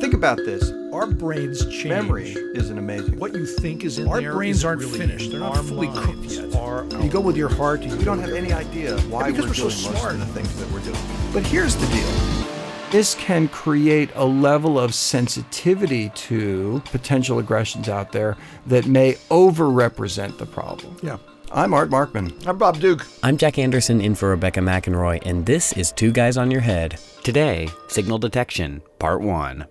[0.00, 0.72] Think about this.
[0.94, 1.84] Our brains change.
[1.84, 3.18] Memory isn't amazing.
[3.18, 5.30] What you think is in Our there brains isn't aren't really finished.
[5.30, 7.02] They're not fully cooked yet.
[7.02, 7.82] You go with your heart.
[7.82, 10.14] You we don't have any idea why because we're, we're so doing most smart.
[10.14, 10.96] of the things that we're doing.
[11.34, 12.46] But here's the deal.
[12.90, 20.38] This can create a level of sensitivity to potential aggressions out there that may overrepresent
[20.38, 20.96] the problem.
[21.02, 21.18] Yeah.
[21.52, 22.46] I'm Art Markman.
[22.46, 23.06] I'm Bob Duke.
[23.22, 26.98] I'm Jack Anderson in for Rebecca McInroy, and this is Two Guys on Your Head.
[27.22, 29.66] Today, signal detection, part one.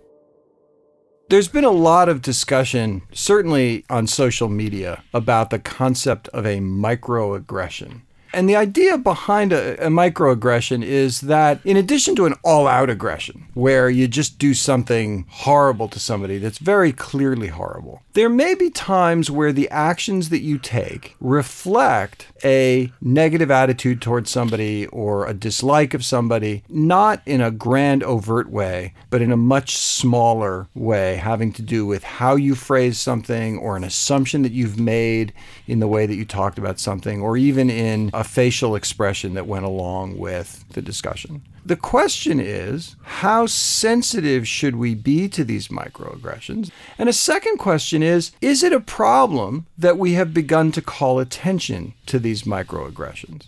[1.29, 6.57] There's been a lot of discussion, certainly on social media, about the concept of a
[6.57, 8.01] microaggression.
[8.33, 12.89] And the idea behind a, a microaggression is that, in addition to an all out
[12.89, 18.53] aggression, where you just do something horrible to somebody that's very clearly horrible, there may
[18.53, 25.25] be times where the actions that you take reflect a negative attitude towards somebody or
[25.25, 30.67] a dislike of somebody, not in a grand, overt way, but in a much smaller
[30.73, 35.33] way, having to do with how you phrase something or an assumption that you've made
[35.67, 39.47] in the way that you talked about something, or even in a facial expression that
[39.47, 41.41] went along with the discussion.
[41.65, 46.69] The question is, how sensitive should we be to these microaggressions?
[46.97, 51.19] And a second question is, is it a problem that we have begun to call
[51.19, 53.43] attention to these microaggressions?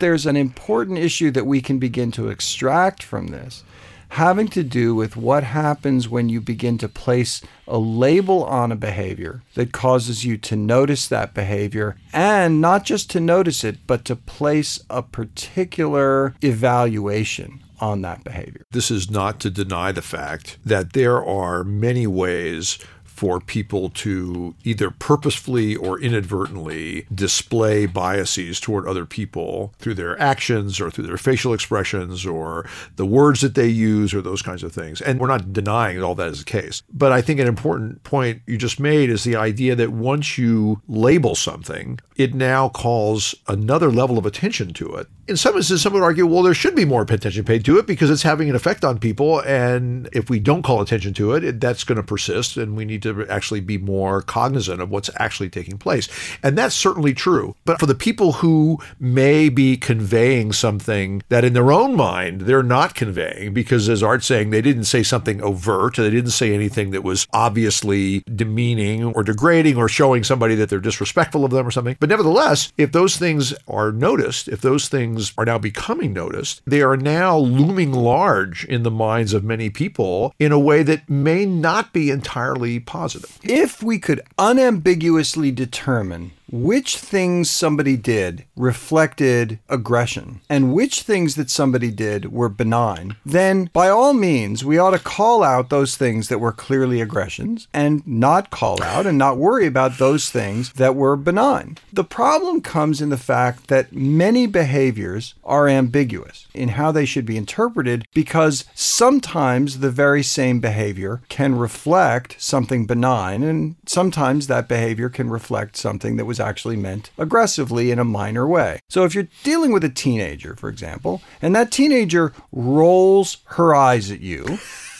[0.00, 3.62] There's an important issue that we can begin to extract from this
[4.10, 8.76] having to do with what happens when you begin to place a label on a
[8.76, 14.04] behavior that causes you to notice that behavior and not just to notice it, but
[14.04, 18.64] to place a particular evaluation on that behavior.
[18.72, 22.78] This is not to deny the fact that there are many ways
[23.18, 30.80] for people to either purposefully or inadvertently display biases toward other people through their actions
[30.80, 34.72] or through their facial expressions or the words that they use or those kinds of
[34.72, 35.00] things.
[35.00, 36.84] And we're not denying that all that is the case.
[36.92, 40.80] But I think an important point you just made is the idea that once you
[40.86, 45.08] label something, it now calls another level of attention to it.
[45.28, 47.86] In some instances, some would argue, well, there should be more attention paid to it
[47.86, 49.40] because it's having an effect on people.
[49.40, 52.56] And if we don't call attention to it, it that's going to persist.
[52.56, 56.08] And we need to actually be more cognizant of what's actually taking place.
[56.42, 57.54] And that's certainly true.
[57.66, 62.62] But for the people who may be conveying something that in their own mind they're
[62.62, 66.90] not conveying, because as Art's saying, they didn't say something overt, they didn't say anything
[66.92, 71.70] that was obviously demeaning or degrading or showing somebody that they're disrespectful of them or
[71.70, 71.98] something.
[72.00, 76.82] But nevertheless, if those things are noticed, if those things are now becoming noticed, they
[76.82, 81.44] are now looming large in the minds of many people in a way that may
[81.46, 83.38] not be entirely positive.
[83.42, 91.50] If we could unambiguously determine which things somebody did reflected aggression and which things that
[91.50, 96.28] somebody did were benign, then by all means, we ought to call out those things
[96.28, 100.94] that were clearly aggressions and not call out and not worry about those things that
[100.94, 101.76] were benign.
[101.92, 107.26] The problem comes in the fact that many behaviors are ambiguous in how they should
[107.26, 114.68] be interpreted because sometimes the very same behavior can reflect something benign and sometimes that
[114.68, 118.80] behavior can reflect something that was actually meant aggressively in a minor way.
[118.88, 124.10] So if you're dealing with a teenager, for example, and that teenager rolls her eyes
[124.10, 124.58] at you,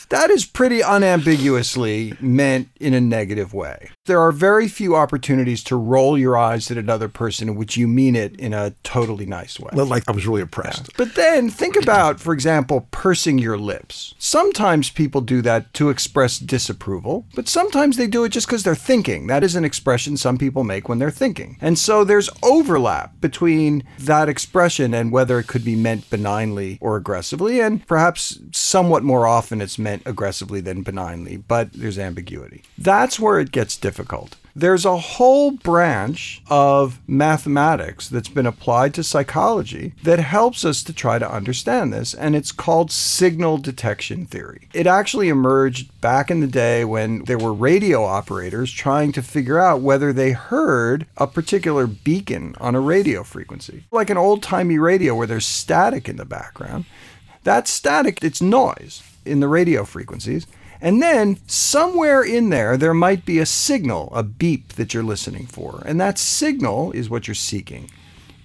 [0.09, 3.91] that is pretty unambiguously meant in a negative way.
[4.05, 7.87] There are very few opportunities to roll your eyes at another person in which you
[7.87, 9.69] mean it in a totally nice way.
[9.71, 10.97] Like I was really impressed.
[10.97, 14.13] But then think about, for example, pursing your lips.
[14.19, 18.75] Sometimes people do that to express disapproval, but sometimes they do it just because they're
[18.75, 19.27] thinking.
[19.27, 21.57] That is an expression some people make when they're thinking.
[21.61, 26.97] And so there's overlap between that expression and whether it could be meant benignly or
[26.97, 32.63] aggressively, and perhaps somewhat more often it's meant aggressively than benignly, but there's ambiguity.
[32.77, 34.35] That's where it gets difficult.
[34.59, 40.91] There's a whole branch of mathematics that's been applied to psychology that helps us to
[40.91, 44.67] try to understand this, and it's called signal detection theory.
[44.73, 49.59] It actually emerged back in the day when there were radio operators trying to figure
[49.59, 54.77] out whether they heard a particular beacon on a radio frequency, like an old timey
[54.77, 56.83] radio where there's static in the background.
[57.45, 60.45] That static, it's noise in the radio frequencies.
[60.81, 65.45] And then somewhere in there, there might be a signal, a beep that you're listening
[65.45, 65.83] for.
[65.85, 67.89] And that signal is what you're seeking.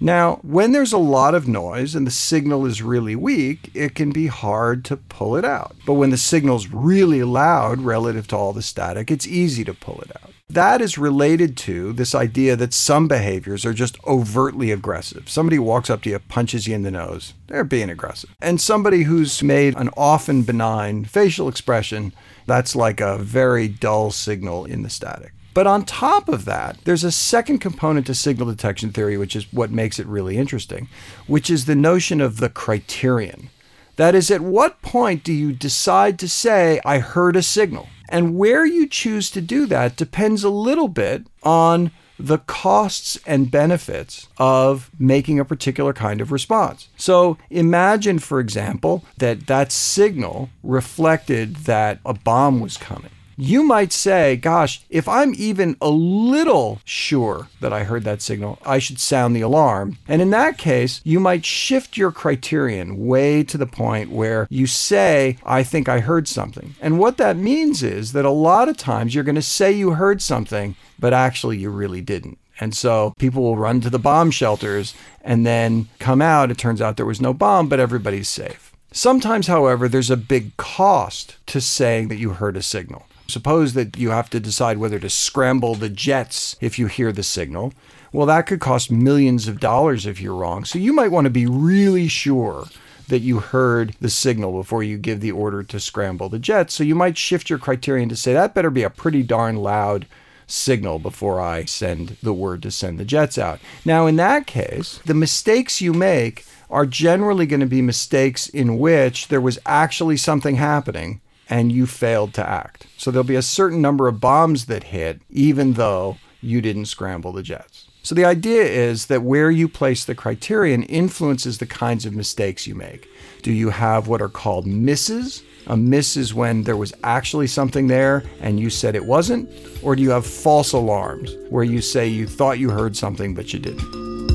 [0.01, 4.11] Now, when there's a lot of noise and the signal is really weak, it can
[4.11, 5.77] be hard to pull it out.
[5.87, 10.01] But when the signal's really loud relative to all the static, it's easy to pull
[10.03, 10.31] it out.
[10.51, 15.29] That is related to this idea that some behaviors are just overtly aggressive.
[15.29, 18.35] Somebody walks up to you, punches you in the nose, they're being aggressive.
[18.43, 22.13] And somebody who's made an often benign facial expression
[22.47, 25.34] That's like a very dull signal in the static.
[25.55, 29.53] But on top of that, there's a second component to signal detection theory, which is
[29.53, 30.89] what makes it really interesting,
[31.29, 33.51] which is the notion of the criterion.
[33.95, 37.89] That is, at what point do you decide to say, I heard a signal?
[38.09, 43.51] And where you choose to do that depends a little bit on the costs and
[43.51, 46.89] benefits of making a particular kind of response.
[46.97, 53.93] So imagine, for example, that that signal reflected that a bomb was coming you might
[53.93, 58.99] say, gosh, if I'm even a little sure that I heard that signal, I should
[58.99, 59.99] sound the alarm.
[60.09, 64.67] And in that case, you might shift your criterion way to the point where you
[64.67, 66.75] say, I think I heard something.
[66.81, 69.93] And what that means is that a lot of times you're going to say you
[69.93, 72.39] heard something, but actually you really didn't.
[72.61, 76.51] And so people will run to the bomb shelters and then come out.
[76.51, 78.73] It turns out there was no bomb, but everybody's safe.
[78.93, 83.07] Sometimes, however, there's a big cost to saying that you heard a signal.
[83.27, 87.23] Suppose that you have to decide whether to scramble the jets if you hear the
[87.23, 87.73] signal.
[88.13, 90.65] Well, that could cost millions of dollars if you're wrong.
[90.65, 92.67] So you might want to be really sure
[93.09, 96.75] that you heard the signal before you give the order to scramble the jets.
[96.75, 100.07] So you might shift your criterion to say that better be a pretty darn loud
[100.47, 103.61] signal before I send the word to send the jets out.
[103.85, 108.79] Now, in that case, the mistakes you make are generally going to be mistakes in
[108.79, 112.87] which there was actually something happening and you failed to act.
[112.97, 117.33] So there'll be a certain number of bombs that hit, even though you didn't scramble
[117.33, 117.87] the jets.
[118.03, 122.67] So the idea is that where you place the criterion influences the kinds of mistakes
[122.67, 123.09] you make.
[123.43, 125.43] Do you have what are called misses?
[125.69, 129.49] A miss is when there was actually something there and you said it wasn't?
[129.83, 133.55] Or do you have false alarms where you say you thought you heard something but
[133.55, 134.34] you didn't?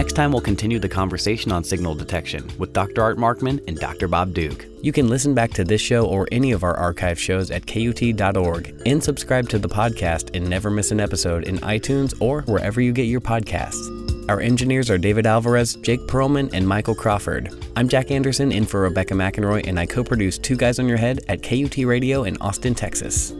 [0.00, 3.02] Next time, we'll continue the conversation on signal detection with Dr.
[3.02, 4.08] Art Markman and Dr.
[4.08, 4.64] Bob Duke.
[4.80, 8.80] You can listen back to this show or any of our archive shows at KUT.org
[8.86, 12.94] and subscribe to the podcast and never miss an episode in iTunes or wherever you
[12.94, 14.26] get your podcasts.
[14.30, 17.52] Our engineers are David Alvarez, Jake Perlman, and Michael Crawford.
[17.76, 20.96] I'm Jack Anderson in for Rebecca McInroy, and I co produce Two Guys on Your
[20.96, 23.34] Head at KUT Radio in Austin, Texas.